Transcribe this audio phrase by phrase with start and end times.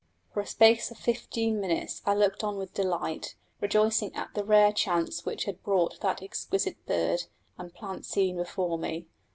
[0.33, 4.71] For a space of fifteen minutes I looked on with delight, rejoicing at the rare
[4.73, 7.25] chance which had brought that exquisite bird
[7.59, 9.05] and plant scene before me.